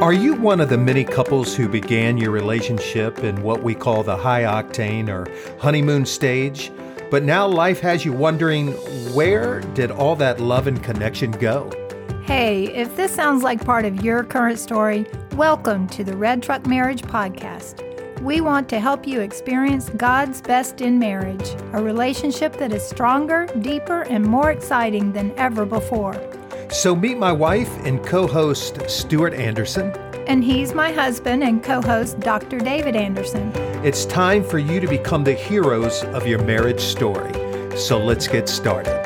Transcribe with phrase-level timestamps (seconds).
[0.00, 4.02] Are you one of the many couples who began your relationship in what we call
[4.02, 5.30] the high octane or
[5.60, 6.72] honeymoon stage?
[7.10, 8.72] But now life has you wondering
[9.12, 11.70] where did all that love and connection go?
[12.24, 15.04] Hey, if this sounds like part of your current story,
[15.36, 17.86] welcome to the Red Truck Marriage Podcast.
[18.22, 23.48] We want to help you experience God's best in marriage, a relationship that is stronger,
[23.60, 26.14] deeper, and more exciting than ever before.
[26.72, 29.90] So meet my wife and co host, Stuart Anderson.
[30.28, 32.60] And he's my husband and co host, Dr.
[32.60, 33.50] David Anderson.
[33.84, 37.32] It's time for you to become the heroes of your marriage story.
[37.76, 38.99] So let's get started.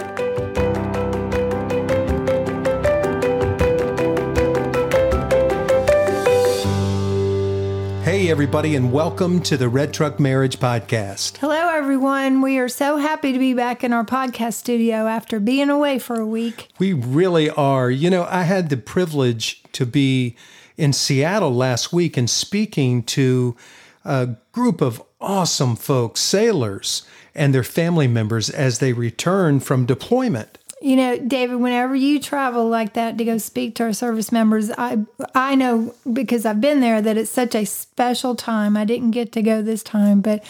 [8.34, 11.36] Everybody, and welcome to the Red Truck Marriage Podcast.
[11.36, 12.40] Hello, everyone.
[12.40, 16.18] We are so happy to be back in our podcast studio after being away for
[16.18, 16.68] a week.
[16.80, 17.92] We really are.
[17.92, 20.34] You know, I had the privilege to be
[20.76, 23.56] in Seattle last week and speaking to
[24.04, 27.04] a group of awesome folks, sailors,
[27.36, 30.58] and their family members as they return from deployment.
[30.84, 34.70] You know, David, whenever you travel like that to go speak to our service members,
[34.70, 34.98] I
[35.34, 38.76] I know because I've been there that it's such a special time.
[38.76, 40.44] I didn't get to go this time, but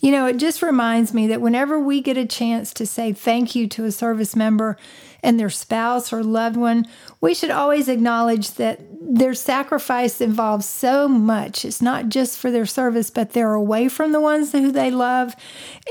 [0.00, 3.54] you know, it just reminds me that whenever we get a chance to say thank
[3.54, 4.76] you to a service member
[5.22, 6.88] and their spouse or loved one,
[7.20, 11.64] we should always acknowledge that their sacrifice involves so much.
[11.64, 15.36] It's not just for their service, but they're away from the ones who they love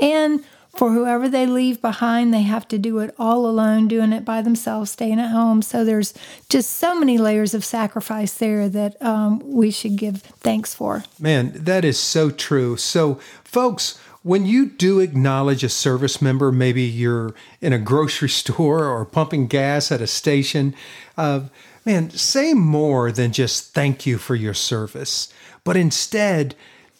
[0.02, 0.44] and
[0.76, 4.42] for whoever they leave behind, they have to do it all alone, doing it by
[4.42, 5.62] themselves, staying at home.
[5.62, 6.12] So there's
[6.48, 11.04] just so many layers of sacrifice there that um, we should give thanks for.
[11.18, 12.76] Man, that is so true.
[12.76, 18.84] So, folks, when you do acknowledge a service member, maybe you're in a grocery store
[18.84, 20.74] or pumping gas at a station,
[21.16, 21.42] uh,
[21.84, 25.32] man, say more than just thank you for your service,
[25.64, 26.54] but instead,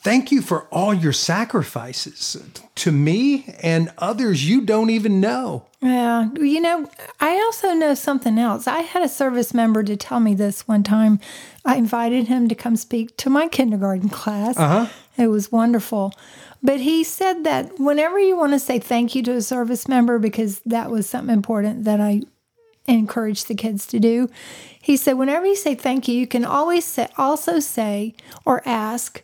[0.07, 2.37] Thank you for all your sacrifices
[2.77, 5.67] to me and others you don't even know.
[5.83, 6.31] Yeah.
[6.35, 8.69] You know, I also know something else.
[8.69, 11.19] I had a service member to tell me this one time.
[11.65, 14.57] I invited him to come speak to my kindergarten class.
[14.57, 14.87] Uh-huh.
[15.19, 16.15] It was wonderful.
[16.63, 20.21] But he said that whenever you want to say thank you to a service member,
[20.21, 22.23] because that was something important that I
[22.87, 24.31] encourage the kids to do,
[24.81, 29.21] he said, whenever you say thank you, you can always say, also say or ask,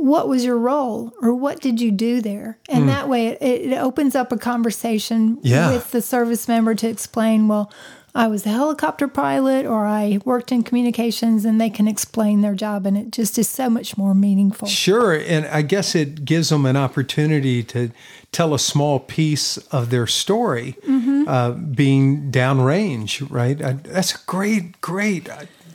[0.00, 2.58] what was your role or what did you do there?
[2.68, 2.86] And mm.
[2.88, 5.70] that way it, it, opens up a conversation yeah.
[5.70, 7.70] with the service member to explain, well,
[8.14, 12.54] I was a helicopter pilot or I worked in communications and they can explain their
[12.54, 14.66] job and it just is so much more meaningful.
[14.66, 15.12] Sure.
[15.12, 17.90] And I guess it gives them an opportunity to
[18.32, 21.28] tell a small piece of their story mm-hmm.
[21.28, 23.60] uh, being downrange, right?
[23.60, 25.28] Uh, that's a great, great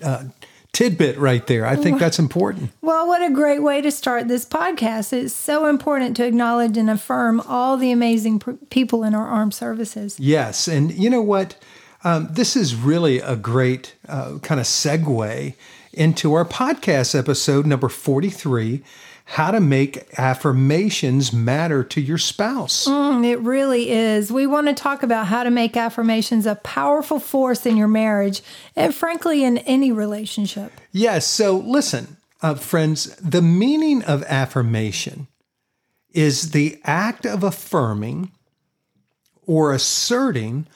[0.03, 0.23] uh,
[0.75, 1.65] tidbit right there.
[1.65, 2.69] I think that's important.
[2.81, 5.13] Well, what a great way to start this podcast.
[5.13, 9.53] It's so important to acknowledge and affirm all the amazing pr- people in our armed
[9.53, 10.19] services.
[10.19, 10.67] Yes.
[10.67, 11.55] And you know what?
[12.03, 15.55] Um, this is really a great uh, kind of segue
[15.93, 18.83] into our podcast episode number 43
[19.27, 22.87] how to make affirmations matter to your spouse.
[22.87, 24.31] Mm, it really is.
[24.31, 28.41] We want to talk about how to make affirmations a powerful force in your marriage
[28.75, 30.71] and, frankly, in any relationship.
[30.91, 31.25] Yes.
[31.25, 35.27] So, listen, uh, friends, the meaning of affirmation
[36.13, 38.31] is the act of affirming
[39.47, 40.67] or asserting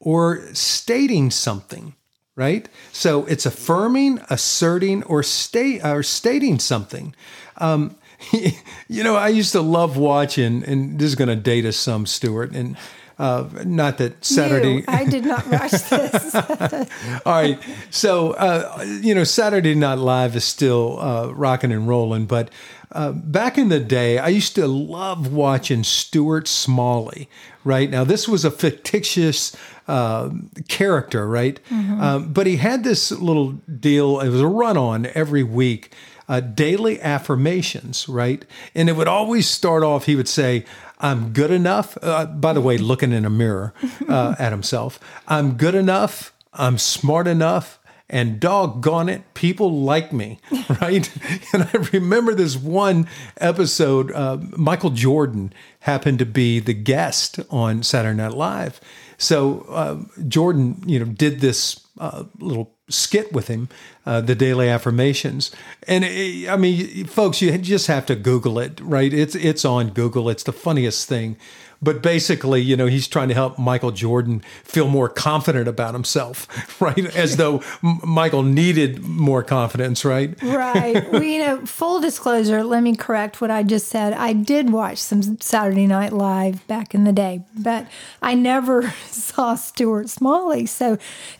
[0.00, 1.94] or stating something
[2.38, 2.68] right?
[2.92, 7.12] So it's affirming, asserting, or state or stating something.
[7.58, 7.96] Um,
[8.88, 12.06] you know, I used to love watching, and this is going to date us some,
[12.06, 12.76] Stuart, and
[13.18, 14.76] uh, not that Saturday.
[14.76, 16.34] You, I did not watch this.
[16.34, 17.58] All right,
[17.90, 22.50] so uh, you know, Saturday Night Live is still uh, rocking and rolling, but
[22.92, 27.28] uh, back in the day, I used to love watching Stuart Smalley.
[27.64, 29.54] Right now, this was a fictitious
[29.86, 30.30] uh,
[30.68, 31.60] character, right?
[31.70, 32.00] Mm-hmm.
[32.00, 34.20] Um, but he had this little deal.
[34.20, 35.92] It was a run on every week
[36.28, 38.44] uh, daily affirmations, right?
[38.74, 40.64] And it would always start off, he would say,
[41.00, 41.96] I'm good enough.
[42.02, 43.72] Uh, by the way, looking in a mirror
[44.08, 46.32] uh, at himself, I'm good enough.
[46.52, 47.78] I'm smart enough.
[48.10, 50.40] And doggone it, people like me,
[50.80, 51.10] right?
[51.52, 54.10] and I remember this one episode.
[54.12, 58.80] Uh, Michael Jordan happened to be the guest on Saturday Night Live,
[59.18, 63.68] so uh, Jordan, you know, did this uh, little skit with him,
[64.06, 65.50] uh, the daily affirmations.
[65.86, 69.12] And it, I mean, folks, you just have to Google it, right?
[69.12, 70.28] It's it's on Google.
[70.28, 71.36] It's the funniest thing.
[71.80, 76.80] But basically, you know, he's trying to help Michael Jordan feel more confident about himself,
[76.80, 77.14] right?
[77.16, 80.40] As though M- Michael needed more confidence, right?
[80.42, 81.10] Right.
[81.12, 84.12] well, you know, full disclosure, let me correct what I just said.
[84.12, 87.86] I did watch some Saturday Night Live back in the day, but
[88.20, 90.66] I never saw Stuart Smalley.
[90.66, 90.98] So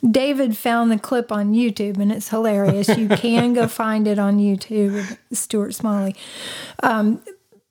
[0.08, 2.88] David found the clip on YouTube and it's hilarious.
[2.88, 6.14] You can go find it on YouTube, Stuart Smalley.
[6.82, 7.22] Um,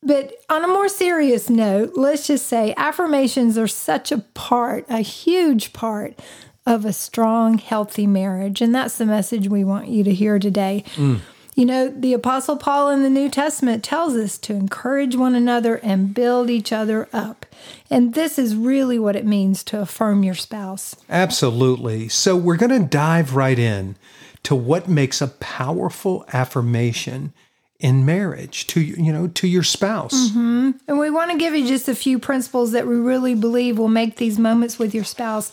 [0.07, 4.99] but on a more serious note, let's just say affirmations are such a part, a
[4.99, 6.17] huge part
[6.65, 8.61] of a strong, healthy marriage.
[8.61, 10.85] And that's the message we want you to hear today.
[10.95, 11.19] Mm.
[11.55, 15.75] You know, the Apostle Paul in the New Testament tells us to encourage one another
[15.75, 17.45] and build each other up.
[17.89, 20.95] And this is really what it means to affirm your spouse.
[21.09, 22.07] Absolutely.
[22.07, 23.97] So we're going to dive right in
[24.43, 27.33] to what makes a powerful affirmation
[27.79, 30.71] in marriage to you know to your spouse mm-hmm.
[30.87, 33.87] and we want to give you just a few principles that we really believe will
[33.87, 35.51] make these moments with your spouse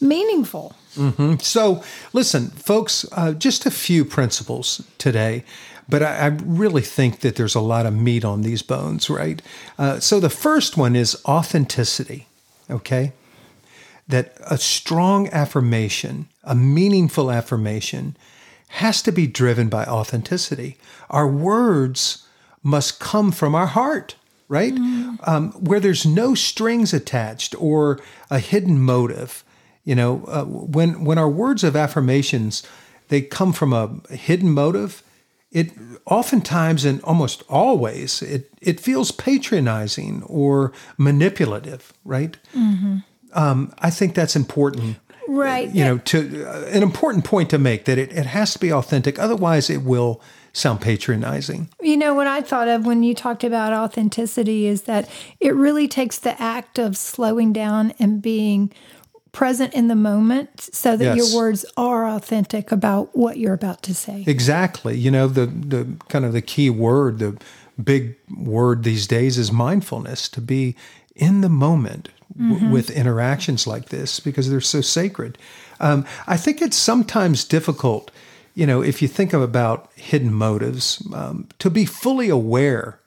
[0.00, 1.36] meaningful mm-hmm.
[1.36, 1.82] so
[2.14, 5.44] listen folks uh, just a few principles today
[5.88, 9.42] but I, I, really think that there's a lot of meat on these bones right
[9.78, 12.26] uh, so the first one is authenticity
[12.70, 13.12] okay
[14.08, 18.16] that a strong affirmation a meaningful affirmation
[18.68, 20.76] has to be driven by authenticity.
[21.10, 22.26] Our words
[22.62, 24.16] must come from our heart,
[24.48, 24.74] right?
[24.74, 25.18] Mm.
[25.26, 29.44] Um, where there's no strings attached or a hidden motive.
[29.84, 32.64] You know, uh, when when our words of affirmations
[33.08, 35.04] they come from a hidden motive,
[35.52, 35.72] it
[36.06, 42.36] oftentimes and almost always it it feels patronizing or manipulative, right?
[42.52, 42.98] Mm-hmm.
[43.32, 44.96] Um, I think that's important
[45.28, 45.68] right.
[45.72, 48.72] You know to uh, an important point to make that it, it has to be
[48.72, 50.20] authentic otherwise it will
[50.52, 51.68] sound patronizing.
[51.82, 55.08] You know what i thought of when you talked about authenticity is that
[55.40, 58.72] it really takes the act of slowing down and being
[59.32, 61.30] present in the moment so that yes.
[61.30, 64.24] your words are authentic about what you're about to say.
[64.26, 64.96] Exactly.
[64.96, 67.36] You know the the kind of the key word the
[67.82, 70.74] big word these days is mindfulness to be
[71.16, 72.70] in the moment mm-hmm.
[72.70, 75.38] with interactions like this because they're so sacred.
[75.80, 78.10] Um, I think it's sometimes difficult,
[78.54, 83.00] you know, if you think about hidden motives, um, to be fully aware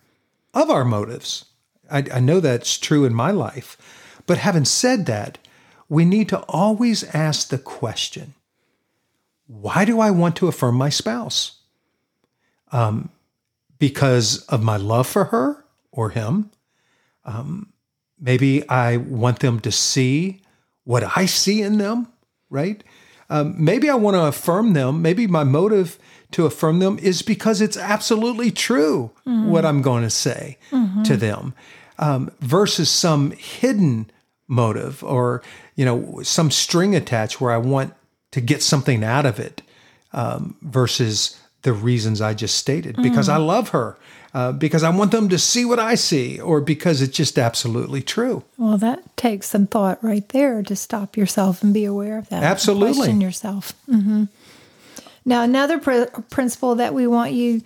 [0.54, 1.46] of our motives.
[1.90, 3.78] I, I know that's true in my life.
[4.26, 5.38] But having said that,
[5.88, 8.34] we need to always ask the question
[9.48, 11.62] why do I want to affirm my spouse?
[12.72, 13.10] Um,
[13.80, 16.52] because of my love for her or him?
[17.26, 17.74] Um,
[18.20, 20.42] Maybe I want them to see
[20.84, 22.08] what I see in them,
[22.50, 22.84] right?
[23.30, 25.02] Um, maybe I want to affirm them.
[25.02, 26.00] Maybe my motive
[26.32, 29.50] to affirm them is because it's absolutely true mm-hmm.
[29.50, 31.04] what I'm going to say mm-hmm.
[31.04, 31.54] to them,
[31.98, 34.10] um, versus some hidden
[34.48, 35.44] motive or
[35.76, 37.94] you know some string attached where I want
[38.32, 39.62] to get something out of it,
[40.12, 43.34] um, versus the reasons I just stated because mm.
[43.34, 43.98] I love her
[44.34, 48.02] uh, because I want them to see what I see, or because it's just absolutely
[48.02, 48.44] true.
[48.58, 52.44] Well, that takes some thought right there to stop yourself and be aware of that.
[52.44, 53.74] Absolutely, question yourself.
[53.90, 54.26] Mm-hmm.
[55.26, 57.62] Now, another pr- principle that we want you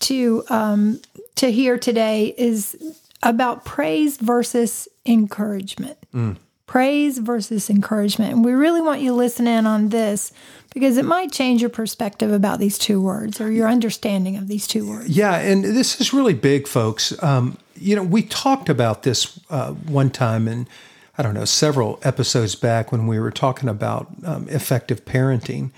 [0.00, 1.00] to um,
[1.36, 2.76] to hear today is
[3.22, 5.98] about praise versus encouragement.
[6.14, 6.36] Mm.
[6.66, 10.32] Praise versus encouragement, and we really want you to listen in on this
[10.76, 14.66] because it might change your perspective about these two words or your understanding of these
[14.66, 15.08] two words.
[15.08, 17.14] Yeah, and this is really big, folks.
[17.22, 20.68] Um, you know, we talked about this uh, one time in,
[21.16, 25.70] I don't know, several episodes back when we were talking about um, effective parenting.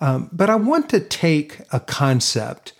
[0.00, 2.72] Um, but I want to take a concept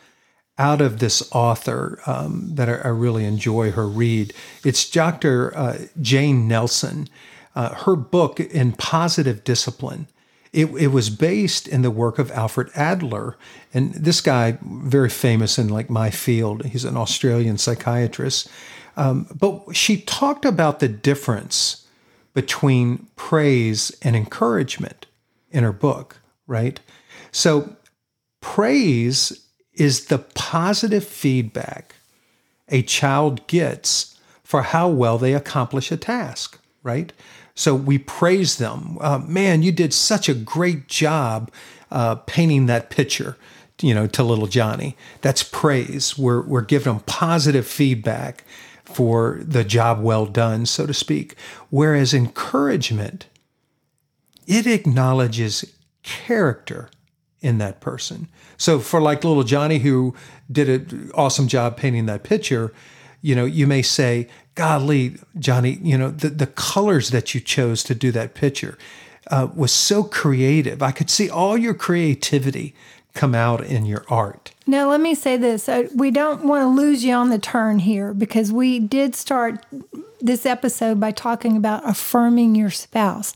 [0.57, 4.33] out of this author um, that I, I, really enjoy her read.
[4.65, 5.55] It's Dr.
[5.55, 7.11] Uh, Jane Nelsen.
[7.55, 10.09] Uh, her book, In Positive Discipline,
[10.57, 13.37] it, it was based in the work of Alfred Adler.
[13.75, 18.49] And this guy, very famous in like my field, he's an Australian psychiatrist.
[18.97, 21.87] Um, but she talked about the difference
[22.33, 25.05] between praise and encouragement
[25.51, 26.81] in her book, right?
[27.33, 27.77] So,
[28.41, 31.97] praise is the positive feedback
[32.69, 37.13] a child gets for how well they accomplish a task, right?
[37.57, 38.97] So we praise them.
[39.01, 41.51] Uh, man, you did such a great job
[41.91, 43.37] uh, painting that picture,
[43.83, 44.97] you know, to little Johnny.
[45.21, 46.17] That's praise.
[46.17, 48.45] We're, we're giving them positive feedback
[48.85, 51.35] for the job well done, so to speak.
[51.71, 53.27] Whereas encouragement,
[54.47, 55.65] it acknowledges
[56.03, 56.89] character
[57.41, 58.29] in that person.
[58.57, 60.15] So for like little Johnny who
[60.51, 62.73] did an awesome job painting that picture,
[63.23, 67.85] you know, you may say, golly, Johnny, you know, the, the colors that you chose
[67.85, 68.77] to do that picture
[69.31, 70.83] uh, was so creative.
[70.83, 72.75] I could see all your creativity
[73.15, 74.53] come out in your art.
[74.67, 75.69] Now, let me say this.
[75.69, 79.65] Uh, we don't want to lose you on the turn here because we did start
[80.21, 83.33] this episode by talking about affirming your spouse.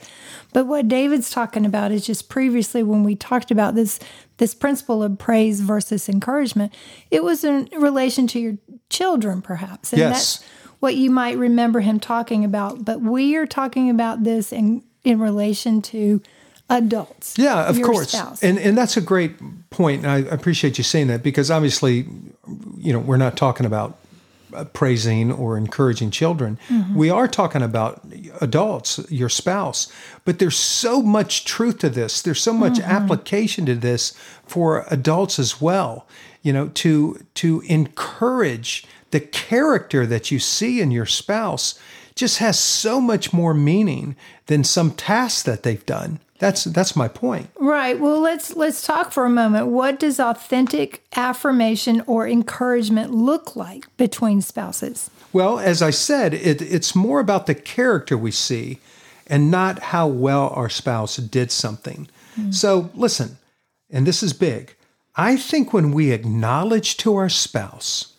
[0.52, 3.98] But what David's talking about is just previously when we talked about this
[4.38, 6.72] this principle of praise versus encouragement,
[7.10, 8.56] it was in relation to your
[8.88, 9.92] children perhaps.
[9.92, 10.38] And Yes.
[10.38, 12.84] that's what you might remember him talking about.
[12.84, 16.20] But we are talking about this in in relation to
[16.68, 17.38] adults.
[17.38, 18.10] Yeah, of course.
[18.10, 18.42] spouse.
[18.42, 19.36] And and that's a great
[19.70, 20.04] point.
[20.04, 22.06] And I appreciate you saying that because obviously,
[22.78, 23.96] you know, we're not talking about
[24.72, 26.58] praising or encouraging children.
[26.68, 26.94] Mm-hmm.
[26.94, 28.02] We are talking about
[28.40, 29.92] adults, your spouse.
[30.24, 32.22] But there's so much truth to this.
[32.22, 32.90] There's so much mm-hmm.
[32.90, 34.12] application to this
[34.46, 36.06] for adults as well.
[36.42, 41.78] You know, to to encourage the character that you see in your spouse
[42.14, 46.20] just has so much more meaning than some task that they've done.
[46.38, 47.50] That's that's my point.
[47.58, 48.00] Right.
[48.00, 49.66] Well, let's let's talk for a moment.
[49.66, 55.10] What does authentic affirmation or encouragement look like between spouses?
[55.34, 58.78] Well, as I said, it, it's more about the character we see
[59.26, 62.08] and not how well our spouse did something.
[62.34, 62.50] Hmm.
[62.50, 63.36] So listen,
[63.90, 64.74] and this is big.
[65.16, 68.14] I think when we acknowledge to our spouse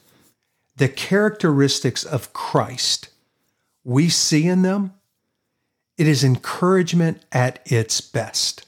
[0.81, 3.09] the characteristics of Christ
[3.83, 4.95] we see in them,
[5.95, 8.65] it is encouragement at its best.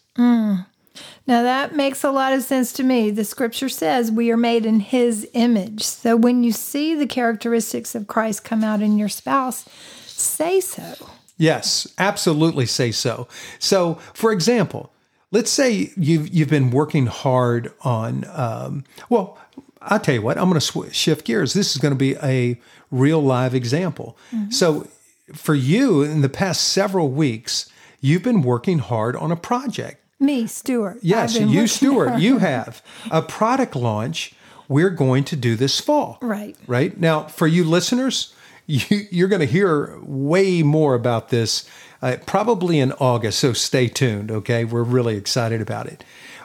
[1.26, 3.10] Now that makes a lot of sense to me.
[3.10, 5.82] The scripture says we are made in his image.
[5.82, 9.66] So when you see the characteristics of Christ come out in your spouse,
[10.06, 10.94] say so.
[11.38, 13.28] Yes, absolutely say so.
[13.58, 14.94] So, for example,
[15.32, 18.24] let's say you've you've been working hard on.
[18.30, 19.40] Um, well,
[19.84, 20.38] I'll tell you what.
[20.38, 21.54] I'm going to sw- shift gears.
[21.54, 22.60] This is going to be a
[22.92, 24.18] real live example.
[24.50, 24.88] So,
[25.34, 27.70] for you, in the past several weeks,
[28.02, 30.04] you've been working hard on a project.
[30.20, 31.00] Me, Stuart.
[31.02, 32.22] Yes, you, Stuart, hard.
[32.22, 34.34] you have a product launch
[34.68, 36.18] we're going to do this fall.
[36.22, 36.56] Right.
[36.68, 36.98] Right.
[36.98, 38.34] Now, for you listeners,
[38.66, 41.68] you, you're going to hear way more about this
[42.02, 43.40] uh, probably in August.
[43.40, 44.32] So stay tuned.
[44.32, 44.66] Okay.
[44.66, 46.04] We're really excited about it.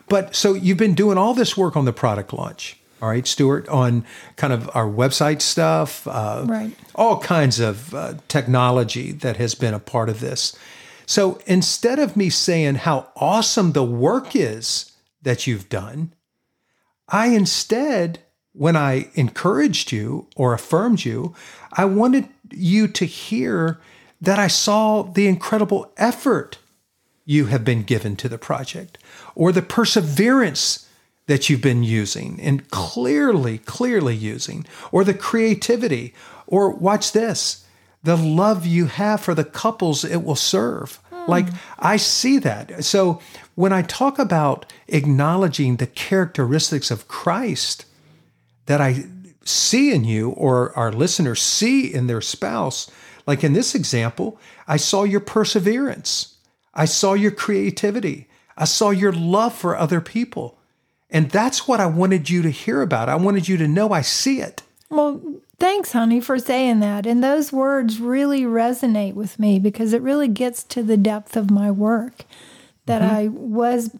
[0.08, 2.77] But so you've been doing all this work on the product launch.
[3.00, 4.04] All right, Stuart, on
[4.36, 6.72] kind of our website stuff, uh, Right.
[6.94, 10.56] all kinds of uh, technology that has been a part of this.
[11.06, 16.12] So instead of me saying how awesome the work is that you've done,
[17.08, 18.18] I instead,
[18.52, 21.34] when I encouraged you or affirmed you,
[21.72, 23.78] I wanted you to hear
[24.20, 26.58] that I saw the incredible effort
[27.24, 28.98] you have been given to the project
[29.34, 30.87] or the perseverance
[31.28, 36.14] that you've been using and clearly, clearly using, or the creativity,
[36.46, 37.64] or watch this,
[38.02, 41.00] the love you have for the couples it will serve.
[41.12, 41.30] Hmm.
[41.30, 41.46] Like,
[41.78, 42.82] I see that.
[42.84, 43.20] So,
[43.54, 47.84] when I talk about acknowledging the characteristics of Christ
[48.66, 49.04] that I
[49.44, 52.90] see in you, or our listeners see in their spouse,
[53.26, 56.36] like in this example, I saw your perseverance,
[56.72, 60.57] I saw your creativity, I saw your love for other people.
[61.10, 63.08] And that's what I wanted you to hear about.
[63.08, 64.62] I wanted you to know I see it.
[64.90, 65.20] Well,
[65.58, 67.06] thanks, honey, for saying that.
[67.06, 71.50] And those words really resonate with me because it really gets to the depth of
[71.50, 72.24] my work
[72.86, 73.16] that mm-hmm.
[73.16, 73.90] I was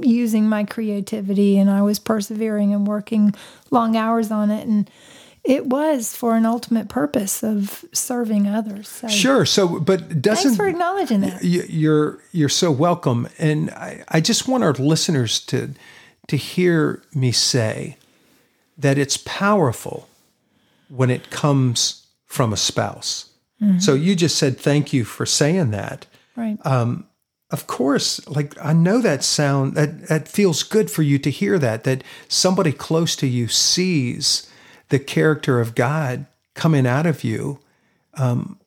[0.00, 3.34] using my creativity and I was persevering and working
[3.70, 4.66] long hours on it.
[4.66, 4.90] And
[5.44, 8.88] it was for an ultimate purpose of serving others.
[8.88, 9.44] So Sure.
[9.44, 11.44] So, but doesn't thanks for acknowledging that.
[11.44, 15.74] you're you're so welcome and I, I just want our listeners to
[16.28, 17.96] to hear me say
[18.78, 20.08] that it's powerful
[20.88, 23.30] when it comes from a spouse.
[23.62, 23.78] Mm-hmm.
[23.78, 26.06] So you just said thank you for saying that.
[26.36, 26.58] Right.
[26.64, 27.06] Um,
[27.50, 31.58] of course like i know that sound that that feels good for you to hear
[31.58, 34.50] that that somebody close to you sees
[34.88, 37.60] the character of god coming out of you
[38.14, 38.58] um,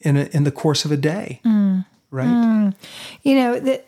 [0.00, 1.40] in a, in the course of a day.
[1.44, 1.84] Mm.
[2.10, 2.26] Right?
[2.26, 2.74] Mm.
[3.22, 3.86] You know that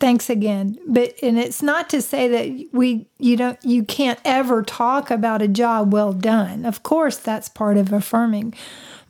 [0.00, 4.62] thanks again but and it's not to say that we you don't you can't ever
[4.62, 8.52] talk about a job well done of course that's part of affirming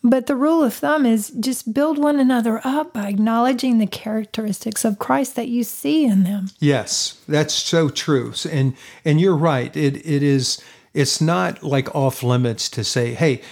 [0.09, 4.85] but the rule of thumb is just build one another up by acknowledging the characteristics
[4.85, 6.50] of Christ that you see in them.
[6.61, 8.33] Yes, that's so true.
[8.49, 9.76] And and you're right.
[9.76, 10.62] It it is
[10.95, 13.43] it's not like off limits to say, hey,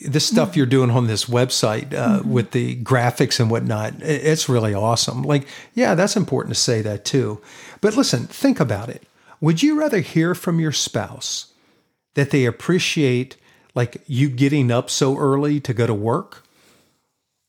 [0.00, 4.74] this stuff you're doing on this website uh, with the graphics and whatnot, it's really
[4.74, 5.22] awesome.
[5.22, 7.40] Like, yeah, that's important to say that too.
[7.80, 9.02] But listen, think about it.
[9.40, 11.52] Would you rather hear from your spouse
[12.14, 13.36] that they appreciate
[13.74, 16.44] like you getting up so early to go to work,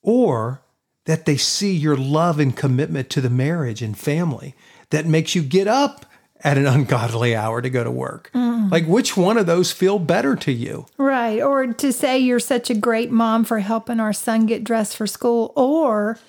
[0.02, 0.62] or
[1.06, 4.56] that they see your love and commitment to the marriage and family
[4.90, 6.06] that makes you get up
[6.44, 8.30] at an ungodly hour to go to work.
[8.34, 8.72] Mm.
[8.72, 10.86] Like, which one of those feel better to you?
[10.98, 11.42] Right.
[11.42, 15.08] Or to say you're such a great mom for helping our son get dressed for
[15.08, 16.20] school, or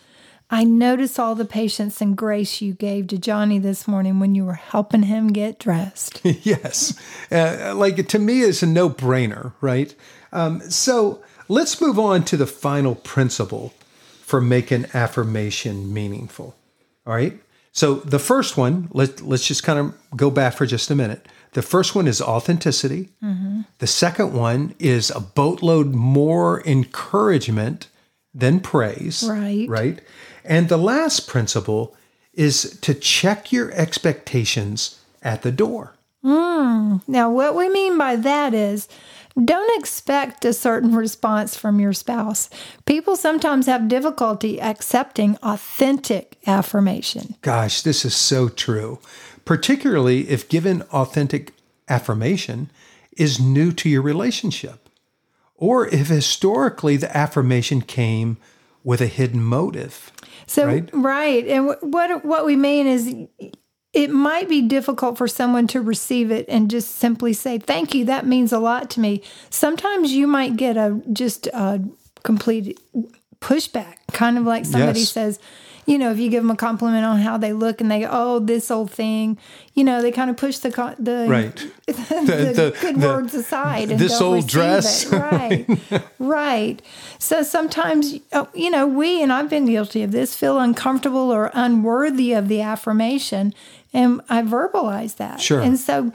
[0.51, 4.45] I notice all the patience and grace you gave to Johnny this morning when you
[4.45, 6.21] were helping him get dressed.
[6.25, 6.99] yes.
[7.31, 9.95] Uh, like, to me, it's a no brainer, right?
[10.33, 13.73] Um, so let's move on to the final principle
[14.23, 16.55] for making affirmation meaningful.
[17.07, 17.39] All right.
[17.75, 21.27] So the first one, let, let's just kind of go back for just a minute.
[21.53, 23.11] The first one is authenticity.
[23.23, 23.63] Mm-hmm.
[23.79, 27.89] The second one is a boatload more encouragement
[28.33, 29.25] than praise.
[29.29, 29.69] Right.
[29.69, 30.01] Right.
[30.45, 31.97] And the last principle
[32.33, 35.95] is to check your expectations at the door.
[36.25, 37.03] Mm.
[37.07, 38.89] Now, what we mean by that is
[39.43, 42.49] don't expect a certain response from your spouse.
[42.85, 47.35] People sometimes have difficulty accepting authentic affirmation.
[47.43, 49.01] Gosh, this is so true,
[49.45, 51.53] particularly if given authentic
[51.89, 52.71] affirmation
[53.17, 54.89] is new to your relationship,
[55.57, 58.37] or if historically the affirmation came
[58.85, 60.13] with a hidden motive.
[60.47, 61.47] So right, right.
[61.49, 63.15] and what what we mean is
[63.95, 68.05] it might be difficult for someone to receive it and just simply say thank you
[68.05, 69.23] that means a lot to me.
[69.51, 71.81] Sometimes you might get a just a
[72.25, 72.79] complete
[73.41, 75.11] pushback kind of like somebody yes.
[75.11, 75.39] says
[75.87, 78.09] you know if you give them a compliment on how they look and they go
[78.11, 79.37] oh this old thing
[79.75, 81.67] you know they kind of push the the right.
[81.87, 85.17] The, the, the good the, words aside and this old dress it.
[85.19, 86.03] right.
[86.19, 86.81] Right.
[87.19, 91.51] So sometimes oh, you know we and i've been guilty of this feel uncomfortable or
[91.53, 93.53] unworthy of the affirmation
[93.95, 95.41] and I verbalize that.
[95.41, 95.61] Sure.
[95.61, 96.13] And so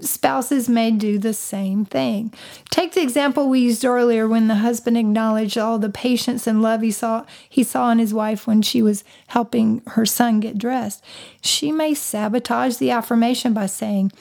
[0.00, 2.32] spouses may do the same thing.
[2.70, 6.82] Take the example we used earlier when the husband acknowledged all the patience and love
[6.82, 11.02] he saw he saw in his wife when she was helping her son get dressed.
[11.40, 14.12] She may sabotage the affirmation by saying,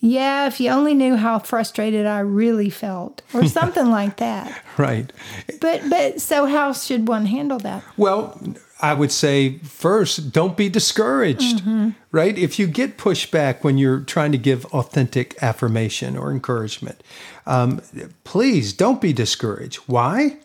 [0.00, 4.62] "Yeah, if you only knew how frustrated I really felt," or something like that.
[4.76, 5.12] Right.
[5.60, 7.84] But but so how should one handle that?
[7.96, 8.40] Well,
[8.84, 11.90] I would say first, don't be discouraged, mm-hmm.
[12.12, 12.36] right?
[12.36, 17.02] If you get pushback when you're trying to give authentic affirmation or encouragement,
[17.46, 17.80] um,
[18.24, 19.78] please don't be discouraged.
[19.86, 20.36] Why?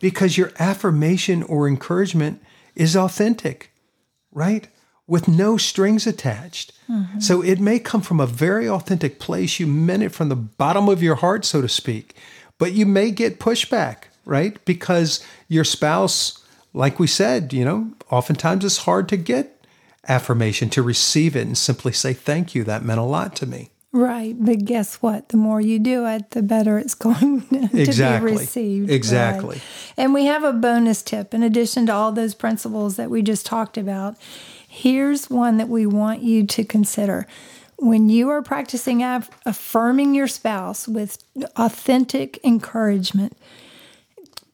[0.00, 2.42] Because your affirmation or encouragement
[2.74, 3.70] is authentic,
[4.32, 4.68] right?
[5.06, 6.72] With no strings attached.
[6.90, 7.20] Mm-hmm.
[7.20, 9.60] So it may come from a very authentic place.
[9.60, 12.16] You meant it from the bottom of your heart, so to speak,
[12.56, 14.64] but you may get pushback, right?
[14.64, 16.42] Because your spouse
[16.76, 19.64] like we said, you know, oftentimes it's hard to get
[20.06, 22.64] affirmation, to receive it and simply say thank you.
[22.64, 23.70] That meant a lot to me.
[23.92, 24.36] Right.
[24.38, 25.30] But guess what?
[25.30, 28.32] The more you do it, the better it's going to exactly.
[28.32, 28.90] be received.
[28.90, 29.56] Exactly.
[29.56, 29.62] Right.
[29.96, 33.46] And we have a bonus tip in addition to all those principles that we just
[33.46, 34.16] talked about.
[34.68, 37.26] Here's one that we want you to consider.
[37.78, 41.24] When you are practicing affirming your spouse with
[41.56, 43.36] authentic encouragement,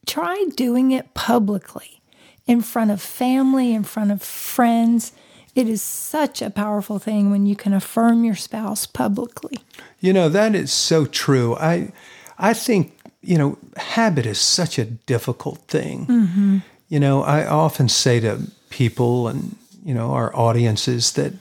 [0.06, 2.01] try doing it publicly
[2.46, 5.12] in front of family, in front of friends.
[5.54, 9.58] It is such a powerful thing when you can affirm your spouse publicly.
[10.00, 11.56] You know, that is so true.
[11.56, 11.92] I
[12.38, 16.06] I think, you know, habit is such a difficult thing.
[16.06, 16.58] Mm-hmm.
[16.88, 21.32] You know, I often say to people and, you know, our audiences that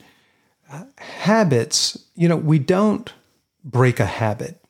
[0.70, 3.12] uh, habits, you know, we don't
[3.64, 4.62] break a habit,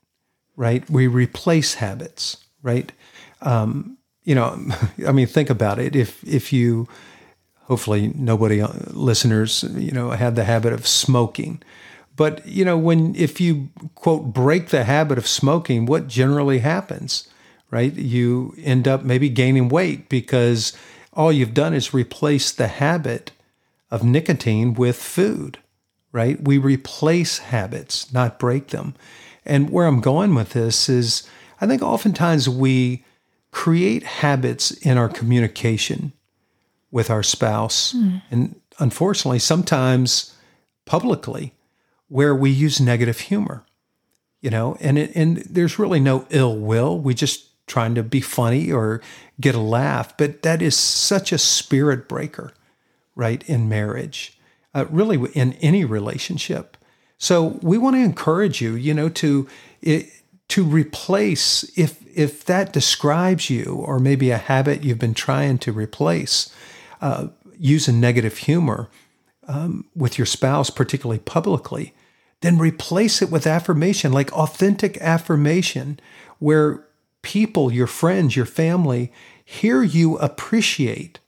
[0.56, 0.88] right?
[0.88, 2.92] We replace habits, right?
[3.40, 4.58] Um, you know,
[5.06, 5.96] I mean, think about it.
[5.96, 6.88] If if you,
[7.62, 11.62] hopefully, nobody uh, listeners, you know, had the habit of smoking,
[12.16, 17.28] but you know, when if you quote break the habit of smoking, what generally happens,
[17.70, 17.94] right?
[17.94, 20.72] You end up maybe gaining weight because
[21.12, 23.32] all you've done is replace the habit
[23.90, 25.58] of nicotine with food,
[26.12, 26.40] right?
[26.42, 28.94] We replace habits, not break them.
[29.44, 31.28] And where I'm going with this is,
[31.60, 33.04] I think oftentimes we
[33.52, 36.12] create habits in our communication
[36.90, 37.92] with our spouse.
[37.92, 38.22] Mm.
[38.30, 40.34] And unfortunately, sometimes
[40.84, 41.54] publicly,
[42.08, 43.64] where we use negative humor,
[44.40, 46.98] you know, and it, and there's really no ill will.
[46.98, 49.00] We just trying to be funny or
[49.40, 52.52] get a laugh, but that is such a spirit breaker,
[53.14, 53.42] right?
[53.48, 54.38] In marriage,
[54.74, 56.76] uh, really in any relationship.
[57.16, 59.48] So we want to encourage you, you know, to
[59.80, 60.10] it,
[60.48, 65.72] to replace if if that describes you or maybe a habit you've been trying to
[65.72, 66.52] replace
[67.00, 67.28] uh,
[67.58, 68.90] using negative humor
[69.48, 71.94] um, with your spouse particularly publicly
[72.42, 75.98] then replace it with affirmation, like authentic affirmation,
[76.38, 76.84] where
[77.22, 79.12] people, your friends, your family,
[79.44, 81.20] hear you appreciate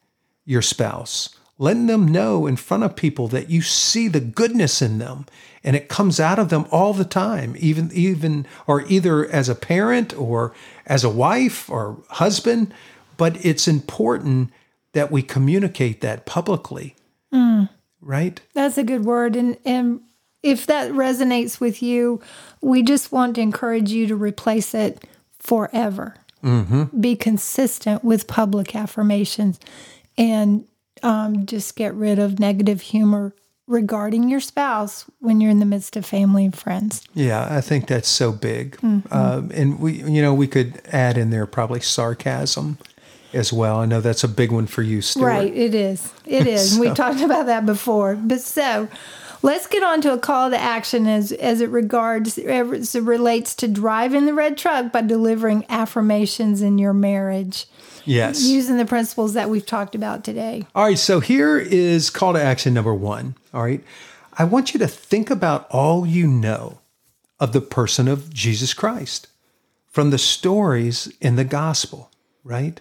[0.45, 4.99] your spouse, letting them know in front of people that you see the goodness in
[4.99, 5.27] them
[5.63, 9.55] and it comes out of them all the time, even even or either as a
[9.55, 10.53] parent or
[10.87, 12.73] as a wife or husband,
[13.17, 14.51] but it's important
[14.93, 16.95] that we communicate that publicly.
[17.33, 17.71] Mm.
[18.01, 18.41] Right?
[18.53, 20.01] That's a good word and and
[20.43, 22.21] if that resonates with you,
[22.61, 25.03] we just want to encourage you to replace it
[25.39, 26.17] forever.
[26.43, 27.01] Mm-hmm.
[27.01, 29.59] Be consistent with public affirmations
[30.19, 30.67] and
[31.05, 33.35] um, just get rid of negative humor
[33.67, 37.03] regarding your spouse when you're in the midst of family and friends.
[37.15, 38.79] Yeah, I think that's so big.
[38.83, 42.79] Um, and we, you know, we could add in there probably sarcasm
[43.33, 43.79] as well.
[43.79, 45.27] I know that's a big one for you, Stuart.
[45.27, 46.13] Right, it is.
[46.27, 46.79] It is.
[46.79, 48.17] We talked about that before.
[48.17, 48.89] But so
[49.45, 53.55] let's get on to a call to action as as it regards as it relates
[53.55, 57.67] to driving the red truck by delivering affirmations in your marriage
[58.07, 58.43] Yes.
[58.45, 60.67] using the principles that we've talked about today.
[60.75, 63.35] All right, so here is call to action number one.
[63.53, 63.83] All right.
[64.37, 66.81] I want you to think about all you know
[67.41, 69.29] of the person of Jesus Christ
[69.87, 72.11] from the stories in the gospel,
[72.43, 72.81] right?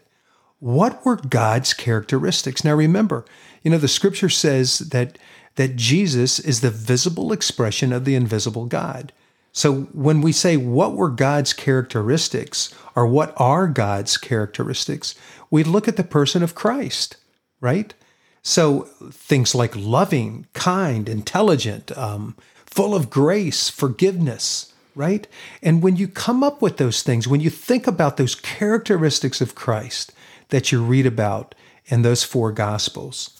[0.59, 2.63] What were God's characteristics?
[2.63, 3.23] Now remember,
[3.63, 5.17] you know, the scripture says that
[5.55, 9.13] that Jesus is the visible expression of the invisible God.
[9.51, 15.13] So when we say what were God's characteristics or what are God's characteristics,
[15.51, 17.17] we look at the person of Christ,
[17.61, 17.93] right?
[18.41, 22.35] So things like loving, kind, intelligent, um,
[22.65, 25.27] full of grace, forgiveness, right?
[25.61, 29.55] And when you come up with those things, when you think about those characteristics of
[29.55, 30.11] Christ
[30.49, 31.53] that you read about
[31.85, 33.39] in those four gospels,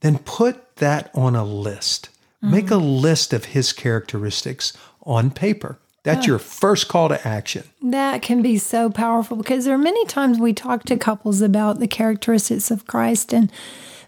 [0.00, 2.08] then put that on a list.
[2.42, 3.00] Make a mm.
[3.02, 5.78] list of his characteristics on paper.
[6.02, 6.28] That's ah.
[6.28, 7.64] your first call to action.
[7.82, 11.78] That can be so powerful because there are many times we talk to couples about
[11.78, 13.52] the characteristics of Christ and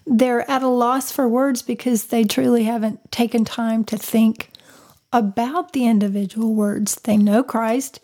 [0.05, 4.49] they're at a loss for words because they truly haven't taken time to think
[5.13, 6.95] about the individual words.
[6.95, 7.99] They know Christ,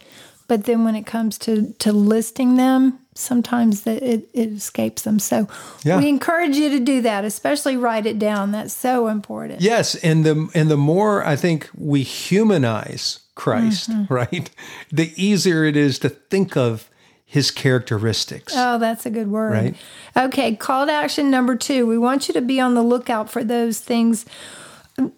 [0.50, 5.20] but then when it comes to, to listing them, sometimes that it, it escapes them.
[5.20, 5.48] So
[5.84, 5.98] Yeah.
[5.98, 8.52] we encourage you to do that, especially write it down.
[8.52, 9.62] That's so important.
[9.62, 14.14] Yes, and the and the more I think we humanize Christ, Mm-hmm.
[14.14, 14.50] right?
[14.92, 16.90] The easier it is to think of
[17.26, 18.54] his characteristics.
[18.58, 19.52] Oh, that's a good word.
[19.54, 19.76] Right.
[20.18, 21.86] Okay, call to action number two.
[21.86, 24.26] We want you to be on the lookout for those things,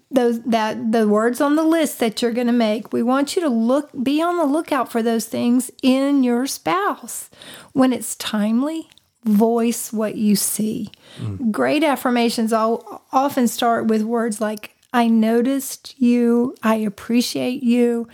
[0.10, 2.92] those that the words on the list that you're going to make.
[2.92, 7.30] We want you to look, be on the lookout for those things in your spouse.
[7.74, 8.90] When it's timely,
[9.24, 10.90] voice what you see.
[11.20, 11.52] Mm.
[11.52, 18.08] Great affirmations all often start with words like "I noticed you," "I appreciate you."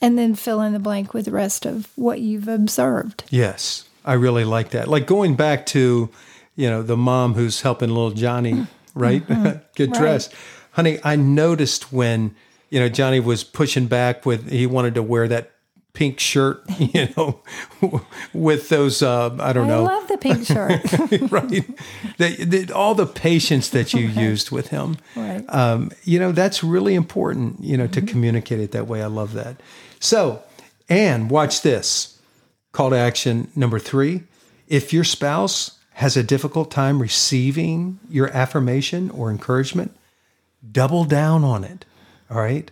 [0.00, 3.24] And then fill in the blank with the rest of what you've observed.
[3.30, 4.88] Yes, I really like that.
[4.88, 6.10] Like going back to,
[6.56, 8.68] you know, the mom who's helping little Johnny, mm.
[8.94, 9.58] right, mm-hmm.
[9.74, 10.34] get dressed.
[10.74, 12.34] Honey, I noticed when,
[12.70, 15.52] you know, Johnny was pushing back with he wanted to wear that
[15.92, 17.40] pink shirt, you know,
[18.32, 20.82] with those uh, I don't I know, I love the pink shirt.
[21.30, 21.64] right?
[22.18, 24.98] The, the, all the patience that you used with him.
[25.14, 25.44] Right.
[25.48, 29.02] Um, you know, that's really important, you know, to communicate it that way.
[29.02, 29.60] I love that.
[30.00, 30.42] So,
[30.88, 32.20] and watch this.
[32.72, 34.24] Call to action number three.
[34.66, 39.96] If your spouse has a difficult time receiving your affirmation or encouragement,
[40.72, 41.84] double down on it.
[42.30, 42.70] All right.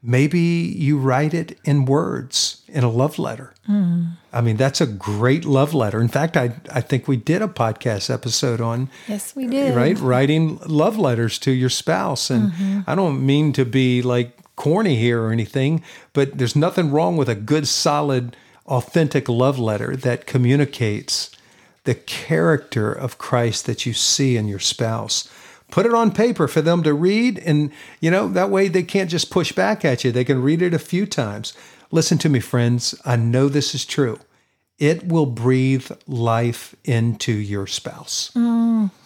[0.00, 3.52] Maybe you write it in words in a love letter.
[3.66, 4.04] Hmm.
[4.32, 6.00] I mean, that's a great love letter.
[6.00, 9.74] In fact, I, I think we did a podcast episode on yes, we did.
[9.74, 12.80] right writing love letters to your spouse and mm-hmm.
[12.86, 17.28] i don't mean to be like corny here or anything but there's nothing wrong with
[17.28, 18.36] a good solid
[18.66, 21.30] authentic love letter that communicates
[21.84, 25.28] the character of christ that you see in your spouse
[25.70, 29.10] put it on paper for them to read and you know that way they can't
[29.10, 31.52] just push back at you they can read it a few times
[31.90, 34.18] listen to me friends i know this is true
[34.78, 38.30] it will breathe life into your spouse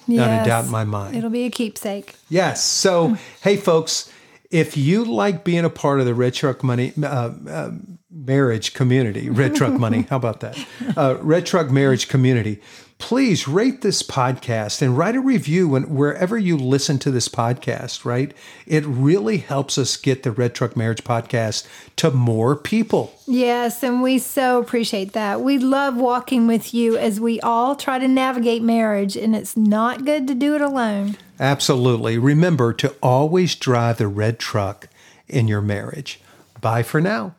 [0.06, 1.16] not a doubt in my mind.
[1.16, 2.16] It'll be a keepsake.
[2.28, 2.62] Yes.
[2.62, 4.12] So, hey, folks,
[4.50, 7.70] if you like being a part of the Red Truck Money uh, uh,
[8.10, 10.58] marriage community, Red Truck Money, how about that?
[10.96, 12.60] Uh, Red Truck marriage community,
[13.02, 18.04] please rate this podcast and write a review when, wherever you listen to this podcast,
[18.04, 18.32] right?
[18.64, 23.12] It really helps us get the Red Truck Marriage podcast to more people.
[23.26, 25.40] Yes, and we so appreciate that.
[25.40, 30.04] We love walking with you as we all try to navigate marriage, and it's not
[30.04, 31.16] good to do it alone.
[31.40, 32.18] Absolutely.
[32.18, 34.88] Remember to always drive the red truck
[35.26, 36.20] in your marriage.
[36.60, 37.34] Bye for now.